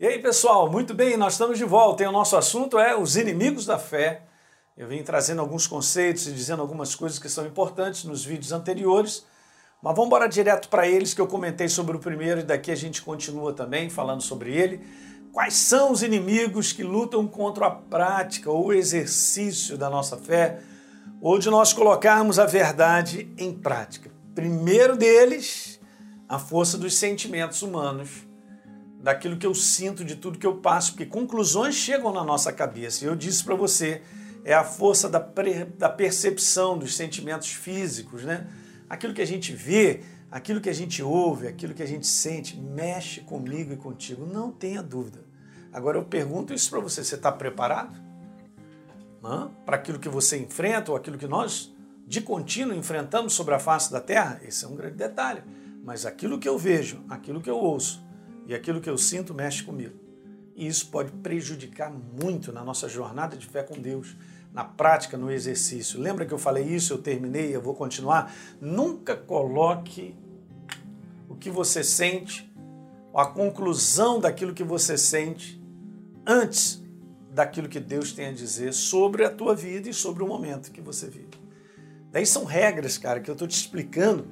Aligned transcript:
E 0.00 0.06
aí, 0.06 0.18
pessoal, 0.18 0.72
muito 0.72 0.94
bem, 0.94 1.14
nós 1.18 1.34
estamos 1.34 1.58
de 1.58 1.64
volta 1.66 2.02
e 2.02 2.06
o 2.06 2.10
nosso 2.10 2.34
assunto 2.34 2.78
é 2.78 2.96
os 2.96 3.18
inimigos 3.18 3.66
da 3.66 3.78
fé. 3.78 4.22
Eu 4.74 4.88
vim 4.88 5.02
trazendo 5.02 5.42
alguns 5.42 5.66
conceitos 5.66 6.26
e 6.26 6.32
dizendo 6.32 6.62
algumas 6.62 6.94
coisas 6.94 7.18
que 7.18 7.28
são 7.28 7.44
importantes 7.44 8.04
nos 8.04 8.24
vídeos 8.24 8.50
anteriores, 8.50 9.26
mas 9.82 9.94
vamos 9.94 10.06
embora 10.06 10.26
direto 10.26 10.70
para 10.70 10.88
eles 10.88 11.12
que 11.12 11.20
eu 11.20 11.26
comentei 11.26 11.68
sobre 11.68 11.98
o 11.98 12.00
primeiro 12.00 12.40
e 12.40 12.44
daqui 12.44 12.70
a 12.70 12.74
gente 12.74 13.02
continua 13.02 13.52
também 13.52 13.90
falando 13.90 14.22
sobre 14.22 14.56
ele. 14.56 14.80
Quais 15.34 15.52
são 15.52 15.92
os 15.92 16.02
inimigos 16.02 16.72
que 16.72 16.82
lutam 16.82 17.28
contra 17.28 17.66
a 17.66 17.70
prática 17.70 18.50
ou 18.50 18.68
o 18.68 18.72
exercício 18.72 19.76
da 19.76 19.90
nossa 19.90 20.16
fé, 20.16 20.60
ou 21.20 21.38
de 21.38 21.50
nós 21.50 21.74
colocarmos 21.74 22.38
a 22.38 22.46
verdade 22.46 23.30
em 23.36 23.52
prática? 23.52 24.10
Primeiro 24.34 24.96
deles, 24.96 25.78
a 26.26 26.38
força 26.38 26.78
dos 26.78 26.96
sentimentos 26.96 27.60
humanos 27.60 28.29
daquilo 29.02 29.36
que 29.36 29.46
eu 29.46 29.54
sinto, 29.54 30.04
de 30.04 30.16
tudo 30.16 30.38
que 30.38 30.46
eu 30.46 30.56
passo, 30.56 30.92
porque 30.92 31.06
conclusões 31.06 31.74
chegam 31.74 32.12
na 32.12 32.22
nossa 32.22 32.52
cabeça. 32.52 33.04
E 33.04 33.08
eu 33.08 33.16
disse 33.16 33.42
para 33.42 33.54
você, 33.54 34.02
é 34.44 34.52
a 34.52 34.64
força 34.64 35.08
da, 35.08 35.18
da 35.78 35.88
percepção 35.88 36.78
dos 36.78 36.94
sentimentos 36.96 37.48
físicos, 37.48 38.24
né? 38.24 38.46
Aquilo 38.88 39.14
que 39.14 39.22
a 39.22 39.26
gente 39.26 39.54
vê, 39.54 40.02
aquilo 40.30 40.60
que 40.60 40.68
a 40.68 40.74
gente 40.74 41.02
ouve, 41.02 41.46
aquilo 41.46 41.74
que 41.74 41.82
a 41.82 41.86
gente 41.86 42.06
sente, 42.06 42.56
mexe 42.58 43.20
comigo 43.20 43.72
e 43.72 43.76
contigo, 43.76 44.26
não 44.26 44.50
tenha 44.50 44.82
dúvida. 44.82 45.24
Agora 45.72 45.96
eu 45.96 46.04
pergunto 46.04 46.52
isso 46.52 46.68
para 46.68 46.80
você, 46.80 47.02
você 47.02 47.14
está 47.14 47.30
preparado? 47.30 47.98
Para 49.64 49.76
aquilo 49.76 49.98
que 49.98 50.08
você 50.08 50.38
enfrenta 50.38 50.90
ou 50.90 50.96
aquilo 50.96 51.16
que 51.16 51.26
nós 51.26 51.72
de 52.06 52.20
contínuo 52.20 52.74
enfrentamos 52.74 53.32
sobre 53.32 53.54
a 53.54 53.58
face 53.58 53.92
da 53.92 54.00
terra? 54.00 54.40
Esse 54.42 54.64
é 54.64 54.68
um 54.68 54.74
grande 54.74 54.96
detalhe. 54.96 55.42
Mas 55.84 56.04
aquilo 56.04 56.38
que 56.38 56.48
eu 56.48 56.58
vejo, 56.58 57.04
aquilo 57.08 57.40
que 57.40 57.48
eu 57.48 57.56
ouço, 57.56 58.02
e 58.50 58.54
aquilo 58.54 58.80
que 58.80 58.90
eu 58.90 58.98
sinto 58.98 59.32
mexe 59.32 59.62
comigo. 59.62 59.94
E 60.56 60.66
isso 60.66 60.88
pode 60.88 61.12
prejudicar 61.12 61.88
muito 61.88 62.52
na 62.52 62.64
nossa 62.64 62.88
jornada 62.88 63.36
de 63.36 63.46
fé 63.46 63.62
com 63.62 63.80
Deus, 63.80 64.16
na 64.52 64.64
prática, 64.64 65.16
no 65.16 65.30
exercício. 65.30 66.00
Lembra 66.00 66.26
que 66.26 66.34
eu 66.34 66.38
falei 66.38 66.64
isso, 66.64 66.92
eu 66.92 66.98
terminei, 66.98 67.54
eu 67.54 67.62
vou 67.62 67.76
continuar? 67.76 68.34
Nunca 68.60 69.16
coloque 69.16 70.16
o 71.28 71.36
que 71.36 71.48
você 71.48 71.84
sente, 71.84 72.52
a 73.14 73.24
conclusão 73.24 74.18
daquilo 74.18 74.52
que 74.52 74.64
você 74.64 74.98
sente, 74.98 75.62
antes 76.26 76.82
daquilo 77.30 77.68
que 77.68 77.78
Deus 77.78 78.12
tem 78.12 78.26
a 78.26 78.32
dizer 78.32 78.74
sobre 78.74 79.24
a 79.24 79.30
tua 79.30 79.54
vida 79.54 79.88
e 79.88 79.94
sobre 79.94 80.24
o 80.24 80.26
momento 80.26 80.72
que 80.72 80.80
você 80.80 81.08
vive. 81.08 81.38
Daí 82.10 82.26
são 82.26 82.44
regras, 82.44 82.98
cara, 82.98 83.20
que 83.20 83.30
eu 83.30 83.34
estou 83.34 83.46
te 83.46 83.56
explicando 83.56 84.26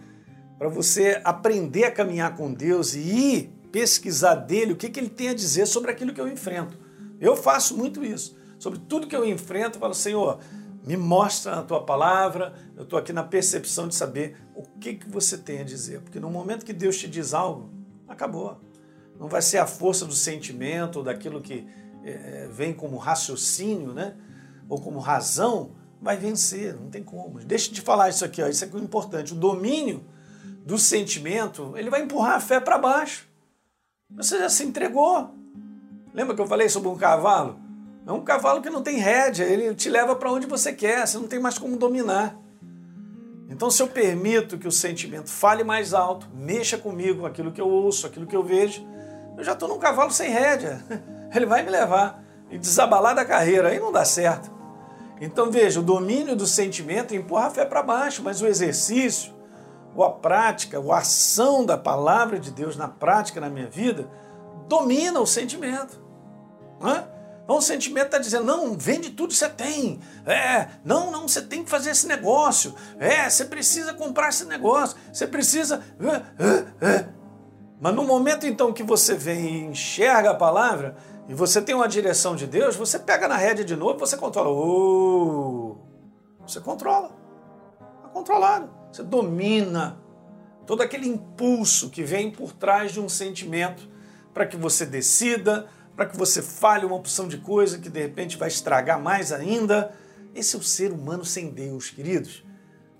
para 0.58 0.68
você 0.68 1.20
aprender 1.22 1.84
a 1.84 1.92
caminhar 1.92 2.36
com 2.36 2.52
Deus 2.52 2.94
e 2.94 2.98
ir 2.98 3.57
pesquisar 3.78 4.34
dele 4.34 4.72
o 4.72 4.76
que, 4.76 4.90
que 4.90 4.98
ele 4.98 5.08
tem 5.08 5.28
a 5.28 5.34
dizer 5.34 5.64
sobre 5.66 5.92
aquilo 5.92 6.12
que 6.12 6.20
eu 6.20 6.26
enfrento. 6.26 6.76
Eu 7.20 7.36
faço 7.36 7.76
muito 7.76 8.04
isso. 8.04 8.36
Sobre 8.58 8.80
tudo 8.80 9.06
que 9.06 9.14
eu 9.14 9.24
enfrento, 9.24 9.76
eu 9.76 9.80
falo, 9.80 9.94
Senhor, 9.94 10.40
me 10.84 10.96
mostra 10.96 11.54
na 11.54 11.62
tua 11.62 11.84
palavra, 11.84 12.54
eu 12.76 12.82
estou 12.82 12.98
aqui 12.98 13.12
na 13.12 13.22
percepção 13.22 13.86
de 13.86 13.94
saber 13.94 14.36
o 14.52 14.62
que, 14.80 14.94
que 14.94 15.08
você 15.08 15.38
tem 15.38 15.60
a 15.60 15.64
dizer. 15.64 16.00
Porque 16.00 16.18
no 16.18 16.28
momento 16.28 16.66
que 16.66 16.72
Deus 16.72 16.98
te 16.98 17.06
diz 17.06 17.32
algo, 17.32 17.70
acabou. 18.08 18.60
Não 19.16 19.28
vai 19.28 19.42
ser 19.42 19.58
a 19.58 19.66
força 19.66 20.04
do 20.04 20.14
sentimento 20.14 20.96
ou 20.96 21.04
daquilo 21.04 21.40
que 21.40 21.64
é, 22.02 22.48
vem 22.50 22.72
como 22.72 22.96
raciocínio, 22.96 23.92
né? 23.92 24.16
ou 24.68 24.80
como 24.80 24.98
razão, 24.98 25.70
vai 26.02 26.16
vencer, 26.16 26.74
não 26.74 26.90
tem 26.90 27.04
como. 27.04 27.38
Deixa 27.38 27.72
de 27.72 27.80
falar 27.80 28.08
isso 28.08 28.24
aqui, 28.24 28.42
ó, 28.42 28.48
isso 28.48 28.64
aqui 28.64 28.76
é 28.76 28.80
importante. 28.80 29.34
O 29.34 29.36
domínio 29.36 30.04
do 30.66 30.76
sentimento, 30.76 31.74
ele 31.76 31.90
vai 31.90 32.02
empurrar 32.02 32.34
a 32.34 32.40
fé 32.40 32.58
para 32.58 32.76
baixo. 32.76 33.27
Você 34.16 34.38
já 34.38 34.48
se 34.48 34.64
entregou. 34.64 35.30
Lembra 36.14 36.34
que 36.34 36.40
eu 36.40 36.46
falei 36.46 36.68
sobre 36.68 36.88
um 36.88 36.96
cavalo? 36.96 37.60
É 38.06 38.12
um 38.12 38.24
cavalo 38.24 38.62
que 38.62 38.70
não 38.70 38.82
tem 38.82 38.96
rédea, 38.96 39.44
ele 39.44 39.74
te 39.74 39.90
leva 39.90 40.16
para 40.16 40.32
onde 40.32 40.46
você 40.46 40.72
quer, 40.72 41.06
você 41.06 41.18
não 41.18 41.28
tem 41.28 41.38
mais 41.38 41.58
como 41.58 41.76
dominar. 41.76 42.34
Então, 43.50 43.70
se 43.70 43.82
eu 43.82 43.86
permito 43.86 44.56
que 44.56 44.66
o 44.66 44.72
sentimento 44.72 45.28
fale 45.28 45.62
mais 45.62 45.92
alto, 45.92 46.26
mexa 46.34 46.78
comigo, 46.78 47.26
aquilo 47.26 47.52
que 47.52 47.60
eu 47.60 47.68
ouço, 47.68 48.06
aquilo 48.06 48.26
que 48.26 48.34
eu 48.34 48.42
vejo, 48.42 48.86
eu 49.36 49.44
já 49.44 49.52
estou 49.52 49.68
num 49.68 49.78
cavalo 49.78 50.10
sem 50.10 50.30
rédea. 50.30 50.82
Ele 51.34 51.46
vai 51.46 51.62
me 51.62 51.70
levar 51.70 52.22
e 52.50 52.58
desabalar 52.58 53.14
da 53.14 53.26
carreira, 53.26 53.68
aí 53.68 53.78
não 53.78 53.92
dá 53.92 54.04
certo. 54.04 54.50
Então, 55.20 55.50
veja, 55.50 55.80
o 55.80 55.82
domínio 55.82 56.34
do 56.34 56.46
sentimento 56.46 57.14
empurra 57.14 57.46
a 57.46 57.50
fé 57.50 57.64
para 57.64 57.82
baixo, 57.82 58.22
mas 58.22 58.40
o 58.40 58.46
exercício, 58.46 59.34
ou 59.94 60.04
a 60.04 60.10
prática, 60.10 60.78
ou 60.78 60.92
a 60.92 60.98
ação 60.98 61.64
da 61.64 61.76
palavra 61.76 62.38
de 62.38 62.50
Deus 62.50 62.76
na 62.76 62.88
prática 62.88 63.40
na 63.40 63.48
minha 63.48 63.68
vida, 63.68 64.08
domina 64.68 65.20
o 65.20 65.26
sentimento. 65.26 66.00
Então 67.48 67.56
o 67.56 67.62
sentimento 67.62 68.06
está 68.06 68.18
dizendo, 68.18 68.44
não, 68.44 68.76
vende 68.76 69.10
tudo 69.10 69.30
que 69.30 69.36
você 69.36 69.48
tem. 69.48 70.00
É, 70.26 70.68
não, 70.84 71.10
não, 71.10 71.26
você 71.26 71.40
tem 71.40 71.64
que 71.64 71.70
fazer 71.70 71.90
esse 71.90 72.06
negócio. 72.06 72.74
É, 72.98 73.28
você 73.28 73.44
precisa 73.46 73.94
comprar 73.94 74.28
esse 74.28 74.44
negócio. 74.44 74.98
Você 75.10 75.26
precisa. 75.26 75.82
É, 75.98 76.86
é, 76.86 76.94
é. 76.94 77.08
Mas 77.80 77.94
no 77.94 78.04
momento 78.04 78.46
então 78.46 78.72
que 78.72 78.82
você 78.82 79.14
vem 79.14 79.46
e 79.46 79.64
enxerga 79.68 80.32
a 80.32 80.34
palavra, 80.34 80.96
e 81.26 81.32
você 81.32 81.62
tem 81.62 81.74
uma 81.74 81.88
direção 81.88 82.36
de 82.36 82.46
Deus, 82.46 82.76
você 82.76 82.98
pega 82.98 83.26
na 83.26 83.36
rédea 83.36 83.64
de 83.64 83.76
novo 83.76 83.98
você 83.98 84.16
controla. 84.16 84.50
Oh, 84.50 85.76
você 86.46 86.60
controla. 86.60 87.10
Está 87.96 88.08
controlado. 88.08 88.77
Você 88.90 89.02
domina 89.02 89.98
todo 90.66 90.82
aquele 90.82 91.08
impulso 91.08 91.90
que 91.90 92.02
vem 92.02 92.30
por 92.30 92.52
trás 92.52 92.92
de 92.92 93.00
um 93.00 93.08
sentimento 93.08 93.88
para 94.34 94.46
que 94.46 94.56
você 94.56 94.84
decida, 94.84 95.66
para 95.96 96.06
que 96.06 96.16
você 96.16 96.42
fale 96.42 96.84
uma 96.84 96.94
opção 96.94 97.26
de 97.26 97.38
coisa 97.38 97.78
que 97.78 97.88
de 97.88 98.00
repente 98.00 98.36
vai 98.36 98.48
estragar 98.48 99.00
mais 99.00 99.32
ainda. 99.32 99.92
Esse 100.34 100.56
é 100.56 100.58
o 100.58 100.62
ser 100.62 100.92
humano 100.92 101.24
sem 101.24 101.50
Deus, 101.50 101.90
queridos. 101.90 102.44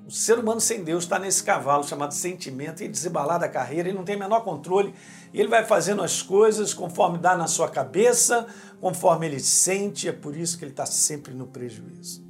O 0.06 0.10
ser 0.10 0.38
humano 0.38 0.60
sem 0.60 0.82
Deus 0.82 1.04
está 1.04 1.18
nesse 1.18 1.44
cavalo 1.44 1.84
chamado 1.84 2.14
sentimento 2.14 2.82
e 2.82 2.88
desembalar 2.88 3.38
da 3.38 3.48
carreira, 3.48 3.88
ele 3.88 3.98
não 3.98 4.04
tem 4.04 4.16
o 4.16 4.18
menor 4.18 4.40
controle, 4.40 4.94
e 5.34 5.38
ele 5.38 5.50
vai 5.50 5.66
fazendo 5.66 6.02
as 6.02 6.22
coisas 6.22 6.72
conforme 6.72 7.18
dá 7.18 7.36
na 7.36 7.46
sua 7.46 7.68
cabeça, 7.68 8.46
conforme 8.80 9.26
ele 9.26 9.40
sente, 9.40 10.08
é 10.08 10.12
por 10.12 10.34
isso 10.34 10.56
que 10.56 10.64
ele 10.64 10.72
está 10.72 10.86
sempre 10.86 11.34
no 11.34 11.46
prejuízo. 11.46 12.26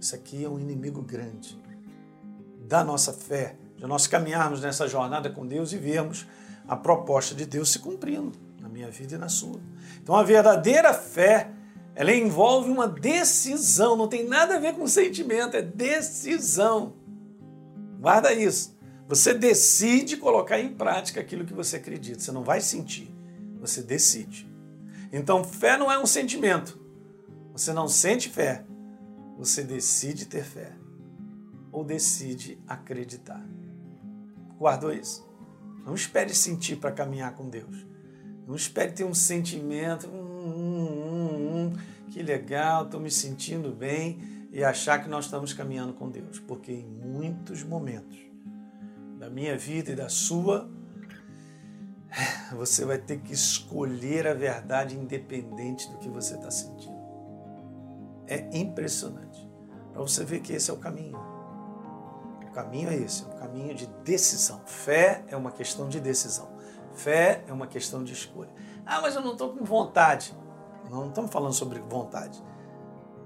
Isso 0.00 0.12
aqui 0.16 0.44
é 0.44 0.48
um 0.48 0.58
inimigo 0.58 1.00
grande 1.02 1.59
da 2.70 2.84
nossa 2.84 3.12
fé, 3.12 3.56
de 3.76 3.84
nós 3.84 4.06
caminharmos 4.06 4.60
nessa 4.60 4.86
jornada 4.86 5.28
com 5.28 5.44
Deus 5.44 5.72
e 5.72 5.76
vermos 5.76 6.24
a 6.68 6.76
proposta 6.76 7.34
de 7.34 7.44
Deus 7.44 7.72
se 7.72 7.80
cumprindo 7.80 8.30
na 8.60 8.68
minha 8.68 8.88
vida 8.88 9.16
e 9.16 9.18
na 9.18 9.28
sua. 9.28 9.60
Então 10.00 10.14
a 10.14 10.22
verdadeira 10.22 10.94
fé, 10.94 11.50
ela 11.96 12.14
envolve 12.14 12.70
uma 12.70 12.86
decisão, 12.86 13.96
não 13.96 14.06
tem 14.06 14.24
nada 14.24 14.54
a 14.54 14.60
ver 14.60 14.74
com 14.74 14.86
sentimento, 14.86 15.56
é 15.56 15.62
decisão. 15.62 16.92
Guarda 17.98 18.32
isso. 18.32 18.78
Você 19.08 19.34
decide 19.34 20.16
colocar 20.16 20.60
em 20.60 20.72
prática 20.72 21.20
aquilo 21.20 21.44
que 21.44 21.52
você 21.52 21.74
acredita. 21.74 22.20
Você 22.20 22.30
não 22.30 22.44
vai 22.44 22.60
sentir, 22.60 23.12
você 23.60 23.82
decide. 23.82 24.48
Então, 25.12 25.42
fé 25.42 25.76
não 25.76 25.90
é 25.90 25.98
um 25.98 26.06
sentimento. 26.06 26.78
Você 27.52 27.72
não 27.72 27.88
sente 27.88 28.28
fé, 28.28 28.64
você 29.36 29.64
decide 29.64 30.26
ter 30.26 30.44
fé 30.44 30.78
ou 31.72 31.84
decide 31.84 32.58
acreditar. 32.66 33.44
Guardou 34.58 34.92
isso? 34.92 35.28
Não 35.84 35.94
espere 35.94 36.34
sentir 36.34 36.76
para 36.76 36.92
caminhar 36.92 37.34
com 37.34 37.48
Deus. 37.48 37.86
Não 38.46 38.54
espere 38.54 38.92
ter 38.92 39.04
um 39.04 39.14
sentimento, 39.14 40.08
hum, 40.08 40.12
hum, 40.12 41.72
hum, 41.72 41.72
que 42.10 42.22
legal, 42.22 42.84
estou 42.84 43.00
me 43.00 43.10
sentindo 43.10 43.70
bem 43.70 44.48
e 44.52 44.64
achar 44.64 45.02
que 45.02 45.08
nós 45.08 45.26
estamos 45.26 45.52
caminhando 45.52 45.92
com 45.94 46.10
Deus. 46.10 46.38
Porque 46.40 46.72
em 46.72 46.86
muitos 46.86 47.62
momentos 47.62 48.18
da 49.18 49.30
minha 49.30 49.56
vida 49.56 49.92
e 49.92 49.96
da 49.96 50.08
sua, 50.08 50.68
você 52.52 52.84
vai 52.84 52.98
ter 52.98 53.20
que 53.20 53.32
escolher 53.32 54.26
a 54.26 54.34
verdade 54.34 54.96
independente 54.96 55.88
do 55.90 55.98
que 55.98 56.08
você 56.08 56.34
está 56.34 56.50
sentindo. 56.50 56.98
É 58.26 58.48
impressionante. 58.56 59.48
Para 59.92 60.02
você 60.02 60.24
ver 60.24 60.40
que 60.40 60.52
esse 60.52 60.70
é 60.70 60.74
o 60.74 60.76
caminho. 60.76 61.18
O 62.50 62.52
caminho 62.52 62.90
é 62.90 62.96
esse, 62.96 63.24
é 63.24 63.26
um 63.26 63.38
caminho 63.38 63.74
de 63.74 63.86
decisão. 64.04 64.60
Fé 64.66 65.24
é 65.28 65.36
uma 65.36 65.52
questão 65.52 65.88
de 65.88 66.00
decisão. 66.00 66.48
Fé 66.92 67.44
é 67.46 67.52
uma 67.52 67.68
questão 67.68 68.02
de 68.02 68.12
escolha. 68.12 68.50
Ah, 68.84 69.00
mas 69.00 69.14
eu 69.14 69.22
não 69.22 69.32
estou 69.32 69.52
com 69.52 69.64
vontade. 69.64 70.36
Não, 70.90 71.02
não 71.02 71.08
estamos 71.08 71.30
falando 71.30 71.52
sobre 71.52 71.78
vontade, 71.78 72.42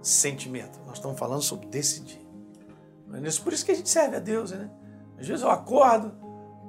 sentimento. 0.02 0.78
Nós 0.84 0.96
estamos 0.96 1.18
falando 1.18 1.40
sobre 1.40 1.66
decidir. 1.66 2.22
É 3.10 3.42
por 3.42 3.52
isso 3.52 3.64
que 3.64 3.72
a 3.72 3.74
gente 3.74 3.88
serve 3.88 4.16
a 4.16 4.20
Deus, 4.20 4.50
né? 4.50 4.68
Às 5.18 5.26
vezes 5.26 5.42
eu 5.42 5.50
acordo, 5.50 6.12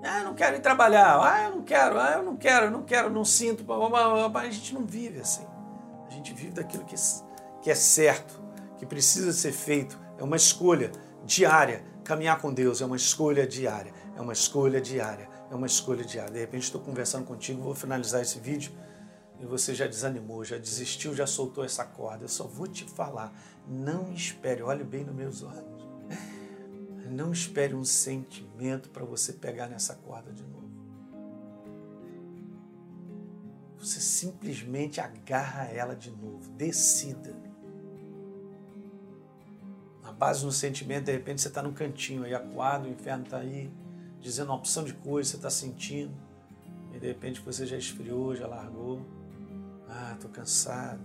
ah, 0.04 0.20
eu 0.20 0.26
não 0.26 0.36
quero 0.36 0.56
ir 0.56 0.62
trabalhar, 0.62 1.20
ah, 1.20 1.46
eu 1.46 1.56
não 1.56 1.64
quero, 1.64 2.00
ah, 2.00 2.12
eu 2.12 2.24
não 2.24 2.38
quero, 2.38 2.68
eu 2.68 2.72
não 2.72 2.84
quero, 2.84 3.10
não 3.10 3.26
sinto, 3.26 3.66
a 3.70 4.50
gente 4.50 4.74
não 4.74 4.86
vive 4.86 5.20
assim. 5.20 5.46
A 6.08 6.10
gente 6.12 6.34
vive 6.34 6.52
daquilo 6.52 6.86
que, 6.86 6.96
que 7.62 7.70
é 7.70 7.76
certo, 7.76 8.42
que 8.78 8.86
precisa 8.86 9.34
ser 9.34 9.52
feito. 9.52 10.00
É 10.18 10.24
uma 10.24 10.38
escolha 10.38 10.92
diária 11.26 11.84
Caminhar 12.06 12.40
com 12.40 12.54
Deus 12.54 12.82
é 12.82 12.86
uma 12.86 12.96
escolha 12.96 13.48
diária, 13.48 13.92
é 14.16 14.22
uma 14.22 14.32
escolha 14.32 14.80
diária, 14.80 15.28
é 15.50 15.56
uma 15.56 15.66
escolha 15.66 16.06
diária. 16.06 16.32
De 16.32 16.40
repente 16.40 16.62
estou 16.62 16.80
conversando 16.80 17.26
contigo, 17.26 17.64
vou 17.64 17.74
finalizar 17.74 18.22
esse 18.22 18.38
vídeo 18.38 18.72
e 19.40 19.46
você 19.46 19.74
já 19.74 19.88
desanimou, 19.88 20.46
já 20.46 20.60
desistiu, 20.60 21.16
já 21.16 21.26
soltou 21.26 21.66
essa 21.66 21.84
corda. 21.84 22.26
Eu 22.26 22.28
só 22.28 22.44
vou 22.44 22.68
te 22.68 22.84
falar, 22.86 23.34
não 23.68 24.14
espere, 24.14 24.62
olhe 24.62 24.84
bem 24.84 25.04
nos 25.04 25.16
meus 25.16 25.42
olhos. 25.42 25.66
Não 27.10 27.32
espere 27.32 27.74
um 27.74 27.84
sentimento 27.84 28.92
para 28.92 29.04
você 29.04 29.34
pegar 29.34 29.68
nessa 29.68 29.96
corda 29.96 30.32
de 30.32 30.44
novo. 30.44 30.70
Você 33.80 34.00
simplesmente 34.00 35.02
agarra 35.02 35.66
ela 35.66 35.96
de 35.96 36.12
novo, 36.12 36.52
decida. 36.52 37.36
Base 40.18 40.46
do 40.46 40.52
sentimento, 40.52 41.06
de 41.06 41.12
repente 41.12 41.42
você 41.42 41.50
está 41.50 41.62
no 41.62 41.74
cantinho 41.74 42.24
aí, 42.24 42.34
acuado, 42.34 42.86
o 42.86 42.90
inferno 42.90 43.24
está 43.24 43.38
aí, 43.38 43.70
dizendo 44.22 44.50
uma 44.50 44.58
opção 44.58 44.84
de 44.84 44.94
coisa, 44.94 45.32
você 45.32 45.36
está 45.36 45.50
sentindo, 45.50 46.14
e 46.94 47.00
de 47.00 47.08
repente 47.08 47.42
você 47.42 47.66
já 47.66 47.78
esfriou, 47.78 48.36
já 48.36 48.48
largou. 48.48 49.02
Ah, 49.90 50.14
estou 50.14 50.32
cansado. 50.32 51.02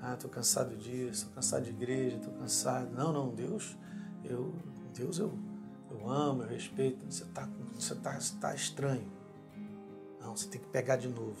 Ah, 0.00 0.14
estou 0.14 0.30
cansado 0.30 0.76
disso, 0.76 1.22
estou 1.22 1.32
cansado 1.32 1.64
de 1.64 1.70
igreja, 1.70 2.16
estou 2.16 2.32
cansado. 2.34 2.90
Não, 2.92 3.12
não, 3.12 3.34
Deus, 3.34 3.76
eu, 4.22 4.54
Deus 4.94 5.18
eu, 5.18 5.32
eu 5.90 6.08
amo, 6.08 6.42
eu 6.42 6.48
respeito. 6.48 7.04
Você 7.10 7.24
está 7.24 7.48
você 7.74 7.94
tá, 7.94 8.20
você 8.20 8.36
tá 8.36 8.54
estranho. 8.54 9.10
Não, 10.20 10.36
você 10.36 10.48
tem 10.48 10.60
que 10.60 10.66
pegar 10.68 10.96
de 10.96 11.08
novo. 11.08 11.36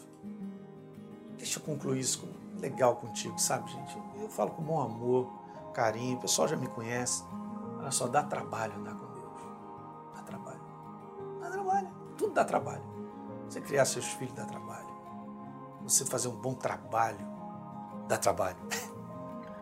Deixa 1.36 1.58
eu 1.58 1.62
concluir 1.62 2.00
isso 2.00 2.26
legal 2.60 2.96
contigo, 2.96 3.38
sabe, 3.38 3.70
gente? 3.70 3.96
Eu 4.20 4.28
falo 4.28 4.50
com 4.50 4.62
bom 4.62 4.80
amor, 4.80 5.30
carinho, 5.76 6.16
o 6.16 6.20
pessoal 6.20 6.48
já 6.48 6.56
me 6.56 6.66
conhece. 6.68 7.22
Olha 7.78 7.90
só, 7.90 8.06
dá 8.06 8.22
trabalho 8.22 8.74
andar 8.78 8.94
com 8.94 9.06
Deus. 9.12 9.40
Dá 10.14 10.22
trabalho. 10.22 10.60
Dá 11.38 11.50
trabalho. 11.50 11.88
Tudo 12.16 12.32
dá 12.32 12.44
trabalho. 12.44 12.82
Você 13.46 13.60
criar 13.60 13.84
seus 13.84 14.06
filhos 14.06 14.34
dá 14.34 14.46
trabalho. 14.46 14.88
Você 15.82 16.06
fazer 16.06 16.28
um 16.28 16.36
bom 16.36 16.54
trabalho 16.54 17.18
dá 18.08 18.16
trabalho. 18.16 18.56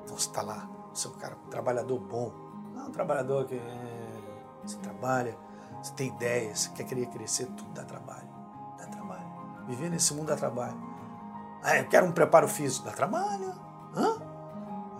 Então 0.05 0.19
você 0.19 0.29
está 0.29 0.43
lá, 0.43 0.69
você 0.93 1.09
é 1.09 1.11
um 1.11 1.15
cara, 1.15 1.35
um 1.47 1.49
trabalhador 1.49 1.99
bom. 1.99 2.31
Não, 2.75 2.89
um 2.89 2.91
trabalhador 2.91 3.47
que 3.47 3.55
é, 3.55 4.21
você 4.63 4.77
trabalha, 4.77 5.35
você 5.83 5.95
tem 5.95 6.09
ideias, 6.09 6.59
você 6.61 6.71
quer 6.73 6.85
querer 6.85 7.07
crescer, 7.07 7.47
tudo 7.47 7.73
dá 7.73 7.85
trabalho. 7.85 8.29
Dá 8.77 8.87
trabalho. 8.87 9.25
Viver 9.67 9.89
nesse 9.89 10.13
mundo 10.13 10.27
dá 10.27 10.37
trabalho. 10.37 10.77
Ah, 11.63 11.79
eu 11.79 11.89
quero 11.89 12.07
um 12.07 12.13
preparo 12.13 12.47
físico. 12.47 12.85
Dá 12.85 12.93
trabalho. 12.93 13.55
Hã? 13.97 14.34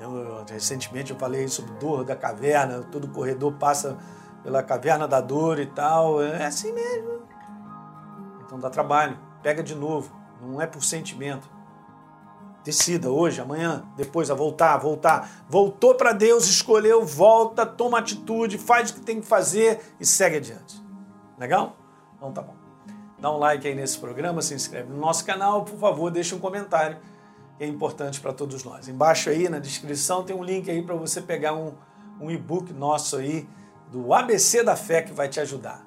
Eu, 0.05 0.45
recentemente 0.49 1.11
eu 1.11 1.19
falei 1.19 1.49
sobre 1.49 1.73
dor 1.75 2.05
da 2.05 2.15
caverna, 2.15 2.83
todo 2.83 3.09
corredor 3.09 3.55
passa 3.55 3.97
pela 4.43 4.63
caverna 4.63 5.09
da 5.09 5.21
dor 5.21 5.59
e 5.59 5.67
tal. 5.67 6.23
É 6.23 6.45
assim 6.45 6.73
mesmo. 6.73 7.23
Então 8.45 8.61
dá 8.61 8.69
trabalho. 8.69 9.19
Pega 9.43 9.63
de 9.63 9.75
novo. 9.75 10.15
Não 10.43 10.61
é 10.61 10.67
por 10.67 10.83
sentimento. 10.83 11.49
Decida 12.63 13.11
hoje, 13.11 13.41
amanhã, 13.41 13.85
depois 13.97 14.31
a 14.31 14.35
voltar, 14.35 14.77
voltar. 14.79 15.45
Voltou 15.49 15.95
para 15.95 16.13
Deus, 16.13 16.47
escolheu, 16.47 17.05
volta, 17.05 17.67
toma 17.67 17.99
atitude, 17.99 18.57
faz 18.57 18.91
o 18.91 18.95
que 18.95 19.01
tem 19.01 19.21
que 19.21 19.27
fazer 19.27 19.81
e 20.01 20.07
segue 20.07 20.37
adiante. 20.37 20.83
Legal? 21.39 21.77
Então 22.17 22.33
tá 22.33 22.41
bom. 22.41 22.55
Dá 23.19 23.31
um 23.31 23.39
like 23.39 23.67
aí 23.67 23.75
nesse 23.75 23.99
programa, 23.99 24.41
se 24.41 24.55
inscreve 24.55 24.91
no 24.91 24.99
nosso 24.99 25.25
canal, 25.25 25.65
por 25.65 25.79
favor, 25.79 26.11
deixa 26.11 26.35
um 26.35 26.39
comentário, 26.39 26.99
é 27.59 27.67
importante 27.67 28.21
para 28.21 28.33
todos 28.33 28.65
nós. 28.65 28.89
Embaixo 28.89 29.31
aí 29.31 29.49
na 29.49 29.59
descrição 29.59 30.25
tem 30.25 30.35
um 30.35 30.43
link 30.43 30.71
aí 30.71 30.83
para 30.83 30.95
você 30.95 31.21
pegar 31.21 31.55
um, 31.55 31.75
um 32.21 32.31
e-book 32.31 32.73
nosso 32.73 33.17
aí 33.17 33.49
do 33.91 34.13
ABC 34.13 34.63
da 34.63 34.77
Fé 34.77 35.03
que 35.03 35.13
vai 35.13 35.29
te 35.29 35.41
ajudar. 35.41 35.87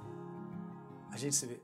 A 1.12 1.18
gente 1.18 1.36
se 1.36 1.46
vê. 1.46 1.60